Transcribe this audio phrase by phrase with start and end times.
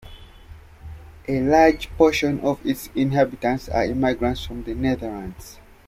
[1.27, 5.59] A large proportion of its inhabitants are immigrants from The Netherlands.